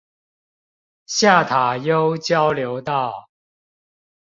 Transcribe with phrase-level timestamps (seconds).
[1.05, 3.29] 下塔悠交流道